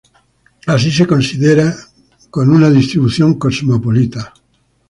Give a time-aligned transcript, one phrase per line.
[0.65, 1.77] Así es considerado
[2.31, 4.33] con una distribución cosmopolita.